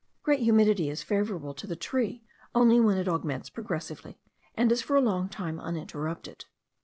Great 0.23 0.39
humidity 0.39 0.89
is 0.89 1.03
favourable 1.03 1.53
to 1.53 1.67
the 1.67 1.75
tree 1.75 2.23
only 2.55 2.79
when 2.79 2.97
it 2.97 3.07
augments 3.07 3.51
progressively, 3.51 4.19
and 4.55 4.71
is 4.71 4.81
for 4.81 4.95
a 4.95 4.99
long 4.99 5.29
time 5.29 5.59
uninterrupted. 5.59 6.45